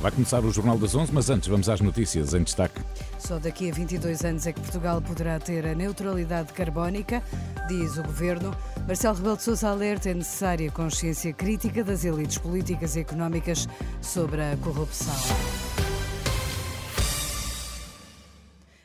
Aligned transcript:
Vai 0.00 0.12
começar 0.12 0.44
o 0.44 0.52
Jornal 0.52 0.78
das 0.78 0.94
11, 0.94 1.12
mas 1.12 1.28
antes 1.28 1.48
vamos 1.48 1.68
às 1.68 1.80
notícias 1.80 2.32
em 2.32 2.44
destaque. 2.44 2.80
Só 3.18 3.40
daqui 3.40 3.68
a 3.68 3.74
22 3.74 4.24
anos 4.24 4.46
é 4.46 4.52
que 4.52 4.60
Portugal 4.60 5.02
poderá 5.02 5.40
ter 5.40 5.66
a 5.66 5.74
neutralidade 5.74 6.52
carbónica, 6.52 7.20
diz 7.66 7.98
o 7.98 8.04
governo. 8.04 8.56
Marcelo 8.86 9.16
Rebelo 9.16 9.36
de 9.36 9.42
Sousa 9.42 9.68
alerta 9.70 10.08
é 10.08 10.14
necessária 10.14 10.70
consciência 10.70 11.32
crítica 11.32 11.82
das 11.82 12.04
elites 12.04 12.38
políticas 12.38 12.94
e 12.94 13.00
económicas 13.00 13.66
sobre 14.00 14.40
a 14.40 14.56
corrupção. 14.58 15.14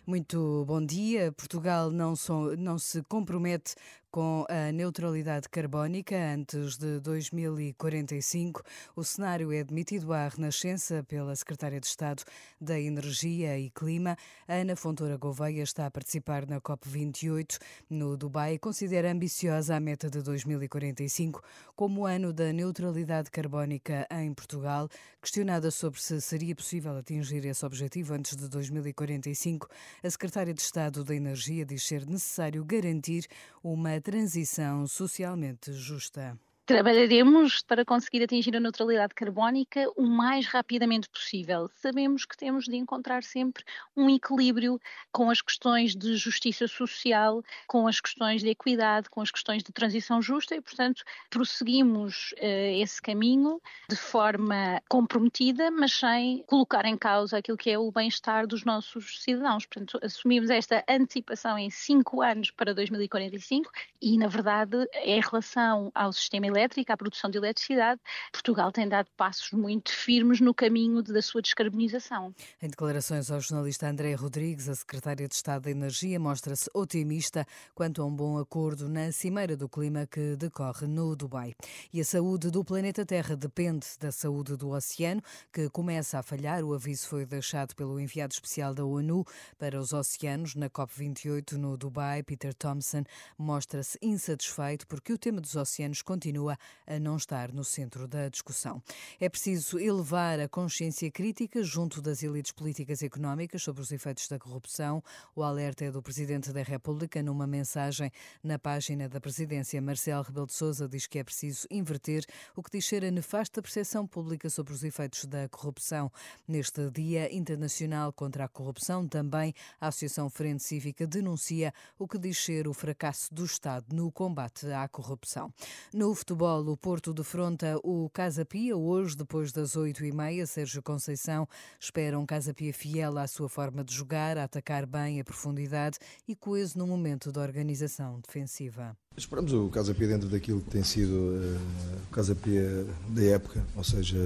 Muito 0.06 0.66
bom 0.68 0.84
dia. 0.84 1.32
Portugal 1.32 1.92
não, 1.92 2.16
so, 2.16 2.56
não 2.58 2.80
se 2.80 3.04
compromete 3.04 3.76
com 4.14 4.46
a 4.48 4.72
neutralidade 4.72 5.50
carbónica 5.50 6.16
antes 6.16 6.78
de 6.78 7.00
2045. 7.00 8.62
O 8.96 9.04
cenário 9.04 9.52
é 9.52 9.62
admitido 9.62 10.14
à 10.14 10.28
Renascença 10.28 11.04
pela 11.04 11.36
Secretária 11.36 11.80
de 11.80 11.88
Estado 11.88 12.22
da 12.62 12.80
Energia 12.80 13.58
e 13.58 13.72
Clima. 13.72 14.16
Ana 14.48 14.76
Fontoura 14.76 15.18
Gouveia 15.18 15.64
está 15.64 15.88
a 15.88 15.92
participar 15.92 16.46
na 16.46 16.62
COP28 16.62 17.58
no 17.90 18.16
Dubai 18.16 18.54
e 18.54 18.60
considera 18.60 19.12
ambiciosa 19.12 19.76
a 19.76 19.80
meta 19.80 20.12
de 20.12 20.22
2045 20.22 21.42
como 21.76 22.06
ano 22.06 22.32
da 22.32 22.54
neutralidade 22.54 23.32
carbónica 23.32 24.08
em 24.12 24.32
Portugal. 24.32 24.90
Questionada 25.20 25.72
sobre 25.72 26.00
se 26.00 26.22
seria 26.22 26.56
possível 26.56 26.96
atingir 26.96 27.44
esse 27.46 27.66
objetivo 27.66 28.14
antes 28.14 28.36
de 28.36 28.48
2045, 28.48 29.68
a 30.04 30.10
Secretária 30.10 30.54
de 30.54 30.62
Estado 30.62 31.04
da 31.04 31.16
Energia 31.16 31.66
diz 31.66 31.82
ser 31.82 32.06
necessário 32.06 32.64
garantir 32.64 33.26
uma 33.64 34.03
transição 34.04 34.86
socialmente 34.86 35.72
justa. 35.72 36.38
Trabalharemos 36.66 37.62
para 37.62 37.84
conseguir 37.84 38.24
atingir 38.24 38.56
a 38.56 38.60
neutralidade 38.60 39.14
carbónica 39.14 39.86
o 39.98 40.04
mais 40.04 40.46
rapidamente 40.46 41.10
possível. 41.10 41.70
Sabemos 41.76 42.24
que 42.24 42.38
temos 42.38 42.66
de 42.66 42.78
encontrar 42.78 43.22
sempre 43.22 43.66
um 43.98 44.10
equilíbrio 44.10 44.80
com 45.12 45.30
as 45.30 45.42
questões 45.42 45.94
de 45.94 46.16
justiça 46.16 46.66
social, 46.66 47.44
com 47.68 47.86
as 47.86 48.00
questões 48.00 48.42
de 48.42 48.48
equidade, 48.48 49.10
com 49.10 49.20
as 49.20 49.30
questões 49.30 49.62
de 49.62 49.74
transição 49.74 50.22
justa 50.22 50.56
e, 50.56 50.62
portanto, 50.62 51.04
prosseguimos 51.30 52.34
uh, 52.38 52.82
esse 52.82 53.02
caminho 53.02 53.62
de 53.90 53.98
forma 53.98 54.82
comprometida, 54.88 55.70
mas 55.70 55.92
sem 55.92 56.44
colocar 56.48 56.86
em 56.86 56.98
causa 56.98 57.40
aquilo 57.40 57.58
que 57.58 57.72
é 57.72 57.78
o 57.78 57.92
bem-estar 57.92 58.48
dos 58.48 58.64
nossos 58.64 59.22
cidadãos. 59.22 59.66
Portanto, 59.66 60.00
assumimos 60.02 60.50
esta 60.50 60.82
antecipação 60.88 61.60
em 61.60 61.70
cinco 61.70 62.22
anos 62.22 62.52
para 62.52 62.74
2045 62.74 63.70
e, 64.02 64.18
na 64.18 64.28
verdade, 64.28 64.78
em 65.04 65.20
relação 65.20 65.92
ao 65.94 66.14
sistema 66.14 66.53
elétrica, 66.54 66.94
a 66.94 66.98
produção 66.98 67.30
de 67.30 67.38
eletricidade, 67.38 68.00
Portugal 68.32 68.72
tem 68.72 68.88
dado 68.88 69.10
passos 69.18 69.52
muito 69.52 69.92
firmes 69.92 70.40
no 70.40 70.54
caminho 70.54 71.02
da 71.02 71.22
sua 71.22 71.42
descarbonização. 71.42 72.34
Em 72.62 72.70
declarações 72.70 73.32
ao 73.32 73.40
jornalista 73.40 73.88
André 73.88 74.14
Rodrigues, 74.14 74.70
a 74.70 74.76
secretária 74.76 75.28
de 75.28 75.34
Estado 75.34 75.64
da 75.64 75.72
Energia 75.72 76.20
mostra-se 76.20 76.70
otimista 76.74 77.46
quanto 77.74 78.02
a 78.02 78.06
um 78.06 78.16
bom 78.16 78.38
acordo 78.38 78.88
na 78.88 79.12
Cimeira 79.12 79.58
do 79.58 79.68
Clima 79.68 80.06
que 80.06 80.36
decorre 80.36 80.88
no 80.88 81.16
Dubai. 81.16 81.56
E 81.92 82.02
a 82.02 82.06
saúde 82.06 82.52
do 82.52 82.64
planeta 82.64 83.06
Terra 83.06 83.36
depende 83.36 83.88
da 84.00 84.12
saúde 84.12 84.56
do 84.56 84.70
oceano, 84.70 85.22
que 85.52 85.70
começa 85.70 86.20
a 86.20 86.24
falhar. 86.24 86.64
O 86.64 86.74
aviso 86.74 87.08
foi 87.08 87.26
deixado 87.26 87.76
pelo 87.76 88.00
enviado 88.00 88.34
especial 88.34 88.74
da 88.74 88.86
ONU 88.86 89.26
para 89.58 89.80
os 89.80 89.94
oceanos 89.94 90.56
na 90.56 90.70
COP28 90.70 91.54
no 91.54 91.78
Dubai. 91.78 92.24
Peter 92.24 92.54
Thompson 92.54 93.04
mostra-se 93.38 93.98
insatisfeito 94.02 94.86
porque 94.88 95.14
o 95.14 95.18
tema 95.18 95.40
dos 95.40 95.56
oceanos 95.56 96.02
continua 96.02 96.43
continua 96.44 96.58
a 96.86 97.00
não 97.00 97.16
estar 97.16 97.54
no 97.54 97.64
centro 97.64 98.08
da 98.08 98.28
discussão. 98.28 98.82
É 99.20 99.30
preciso 99.30 99.80
elevar 99.80 100.40
a 100.40 100.50
consciência 100.50 101.10
crítica 101.10 101.64
junto 101.64 102.02
das 102.02 102.22
elites 102.22 102.52
políticas 102.52 103.02
e 103.02 103.06
económicas 103.06 103.64
sobre 103.64 103.82
os 103.82 103.92
efeitos 103.92 104.28
da 104.28 104.38
corrupção. 104.38 105.02
O 105.36 105.44
alerta 105.44 105.86
é 105.86 105.92
do 105.92 106.02
Presidente 106.02 106.52
da 106.52 106.62
República 106.62 107.24
numa 107.24 107.48
mensagem 107.48 108.12
na 108.44 108.60
página 108.60 109.08
da 109.08 109.22
Presidência. 109.22 109.82
Marcelo 109.82 110.24
Rebelo 110.24 110.48
de 110.48 110.54
Sousa 110.54 110.88
diz 110.88 111.08
que 111.08 111.20
é 111.20 111.24
preciso 111.24 111.66
inverter 111.72 112.26
o 112.56 112.62
que 112.62 112.72
diz 112.72 112.86
ser 112.86 113.06
a 113.06 113.12
nefasta 113.12 113.62
percepção 113.62 114.06
pública 114.06 114.50
sobre 114.50 114.74
os 114.74 114.84
efeitos 114.84 115.26
da 115.26 115.48
corrupção. 115.48 116.12
Neste 116.48 116.90
Dia 116.92 117.34
Internacional 117.34 118.12
contra 118.12 118.46
a 118.46 118.48
Corrupção, 118.48 119.08
também 119.08 119.54
a 119.80 119.88
Associação 119.88 120.30
Frente 120.30 120.64
Cívica 120.64 121.08
denuncia 121.08 121.74
o 121.98 122.08
que 122.08 122.18
diz 122.18 122.38
ser 122.38 122.68
o 122.68 122.74
fracasso 122.74 123.34
do 123.34 123.46
Estado 123.46 123.86
no 123.96 124.12
combate 124.12 124.68
à 124.72 124.88
corrupção. 124.88 125.54
No 125.94 126.14
futuro 126.14 126.33
futebol, 126.34 126.68
o 126.68 126.76
Porto 126.76 127.14
defronta 127.14 127.80
o 127.84 128.10
Casa 128.10 128.44
Pia 128.44 128.76
hoje, 128.76 129.16
depois 129.16 129.52
das 129.52 129.76
oito 129.76 130.04
e 130.04 130.12
meia. 130.12 130.48
Sérgio 130.48 130.82
Conceição 130.82 131.48
espera 131.80 132.18
um 132.18 132.26
Casa 132.26 132.54
Pia 132.54 132.74
fiel 132.74 133.20
à 133.20 133.28
sua 133.28 133.48
forma 133.48 133.84
de 133.84 133.94
jogar, 133.94 134.36
a 134.38 134.46
atacar 134.46 134.88
bem 134.88 135.20
a 135.20 135.24
profundidade 135.24 136.00
e 136.28 136.36
coeso 136.36 136.80
no 136.80 136.88
momento 136.88 137.32
da 137.32 137.40
organização 137.40 138.20
defensiva. 138.20 138.98
Esperamos 139.16 139.54
o 139.54 139.70
Casa 139.70 139.94
Pia 139.94 140.08
dentro 140.08 140.28
daquilo 140.28 140.60
que 140.62 140.72
tem 140.72 140.84
sido 140.84 141.12
uh, 141.12 141.60
o 142.08 142.12
Casa 142.12 142.34
Pia 142.34 142.88
da 143.10 143.24
época, 143.24 143.64
ou 143.76 143.84
seja, 143.84 144.18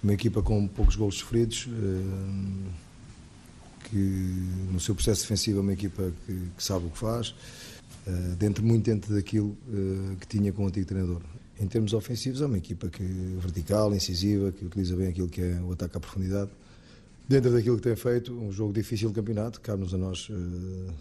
uma 0.00 0.14
equipa 0.14 0.42
com 0.42 0.68
poucos 0.68 0.94
gols 0.94 1.16
sofridos, 1.16 1.66
uh, 1.66 2.70
que 3.90 3.96
no 4.70 4.78
seu 4.78 4.94
processo 4.94 5.22
defensivo 5.22 5.58
é 5.58 5.62
uma 5.62 5.72
equipa 5.72 6.12
que, 6.24 6.48
sabe 6.56 6.86
o 6.86 6.90
que 6.90 6.98
faz 6.98 7.34
eh, 7.34 7.83
dentro, 8.36 8.64
muito 8.64 8.84
dentro 8.84 9.14
daquilo 9.14 9.56
uh, 9.68 10.16
que 10.16 10.26
tinha 10.26 10.52
com 10.52 10.64
o 10.64 10.66
antigo 10.66 10.86
treinador. 10.86 11.22
Em 11.58 11.66
termos 11.66 11.92
ofensivos, 11.92 12.40
é 12.40 12.46
uma 12.46 12.58
equipa 12.58 12.88
que 12.88 13.02
vertical, 13.38 13.94
incisiva, 13.94 14.52
que 14.52 14.64
utiliza 14.64 14.96
bem 14.96 15.08
aquilo 15.08 15.28
que 15.28 15.40
é 15.40 15.60
o 15.60 15.72
ataque 15.72 15.96
à 15.96 16.00
profundidade. 16.00 16.50
Dentro 17.28 17.52
daquilo 17.52 17.76
que 17.76 17.82
tem 17.82 17.96
feito, 17.96 18.32
um 18.32 18.52
jogo 18.52 18.72
difícil 18.72 19.08
de 19.08 19.14
campeonato, 19.14 19.60
cabe-nos 19.60 19.94
a 19.94 19.98
nós 19.98 20.28
uh, 20.28 20.92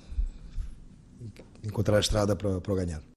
encontrar 1.64 1.98
a 1.98 2.00
estrada 2.00 2.36
para, 2.36 2.62
para 2.62 2.76
ganhar. 2.76 3.13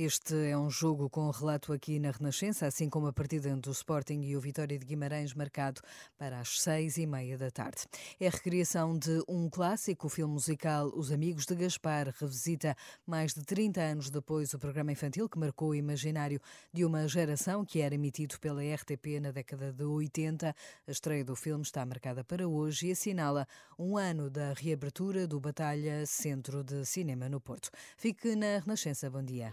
Este 0.00 0.50
é 0.50 0.56
um 0.56 0.70
jogo 0.70 1.10
com 1.10 1.28
relato 1.28 1.72
aqui 1.72 1.98
na 1.98 2.12
Renascença, 2.12 2.68
assim 2.68 2.88
como 2.88 3.08
a 3.08 3.12
partida 3.12 3.48
entre 3.48 3.68
o 3.68 3.72
Sporting 3.72 4.20
e 4.20 4.36
o 4.36 4.40
Vitória 4.40 4.78
de 4.78 4.86
Guimarães, 4.86 5.34
marcado 5.34 5.80
para 6.16 6.38
as 6.38 6.60
seis 6.60 6.98
e 6.98 7.04
meia 7.04 7.36
da 7.36 7.50
tarde. 7.50 7.78
É 8.20 8.28
a 8.28 8.30
recriação 8.30 8.96
de 8.96 9.20
um 9.26 9.50
clássico, 9.50 10.06
o 10.06 10.08
filme 10.08 10.34
musical 10.34 10.86
Os 10.94 11.10
Amigos 11.10 11.46
de 11.46 11.56
Gaspar 11.56 12.14
revisita 12.16 12.76
mais 13.04 13.34
de 13.34 13.42
30 13.42 13.80
anos 13.80 14.08
depois 14.08 14.54
o 14.54 14.58
programa 14.60 14.92
infantil 14.92 15.28
que 15.28 15.36
marcou 15.36 15.70
o 15.70 15.74
imaginário 15.74 16.40
de 16.72 16.84
uma 16.84 17.08
geração 17.08 17.64
que 17.64 17.80
era 17.80 17.96
emitido 17.96 18.38
pela 18.38 18.62
RTP 18.62 19.18
na 19.20 19.32
década 19.32 19.72
de 19.72 19.82
80. 19.82 20.54
A 20.86 20.90
estreia 20.92 21.24
do 21.24 21.34
filme 21.34 21.64
está 21.64 21.84
marcada 21.84 22.22
para 22.22 22.46
hoje 22.46 22.86
e 22.86 22.92
assinala 22.92 23.48
um 23.76 23.96
ano 23.96 24.30
da 24.30 24.52
reabertura 24.52 25.26
do 25.26 25.40
Batalha 25.40 26.06
Centro 26.06 26.62
de 26.62 26.86
Cinema 26.86 27.28
no 27.28 27.40
Porto. 27.40 27.68
Fique 27.96 28.36
na 28.36 28.60
Renascença. 28.60 29.10
Bom 29.10 29.24
dia. 29.24 29.52